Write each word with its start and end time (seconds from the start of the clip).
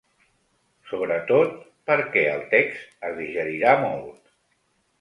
Sobretot, 0.91 1.51
perquè 1.91 2.25
el 2.31 2.43
text 2.55 3.07
es 3.11 3.17
digerirà 3.21 3.77
molt. 3.87 4.21